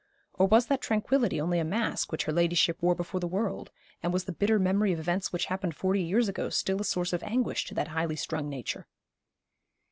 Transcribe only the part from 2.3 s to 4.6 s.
ladyship wore before the world: and was the bitter